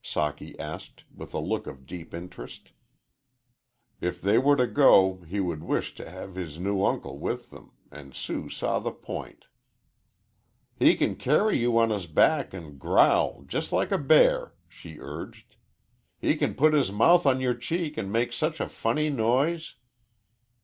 [0.03, 2.71] Socky asked, with a look of deep interest.
[3.99, 7.73] If they were to go he would wish to have his new uncle with them,
[7.91, 9.45] and Sue saw the point.
[10.79, 15.55] "He can carry you on his back and growl jes' like a bear," she urged.
[16.17, 19.75] "He can put his mouth on your cheek and make such a funny noise."